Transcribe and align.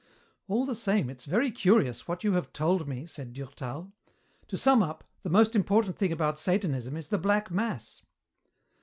"All 0.47 0.65
the 0.65 0.73
same, 0.73 1.11
it's 1.11 1.25
very 1.25 1.51
curious, 1.51 2.07
what 2.07 2.23
you 2.23 2.31
have 2.31 2.51
told 2.51 2.87
me," 2.87 3.05
said 3.05 3.33
Durtal. 3.33 3.91
"To 4.47 4.57
sum 4.57 4.81
up, 4.81 5.03
the 5.21 5.29
most 5.29 5.55
important 5.55 5.95
thing 5.95 6.11
about 6.11 6.39
Satanism 6.39 6.97
is 6.97 7.09
the 7.09 7.19
black 7.19 7.51
mass." 7.51 8.01